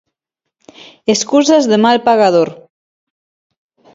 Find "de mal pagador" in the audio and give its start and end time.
1.71-2.49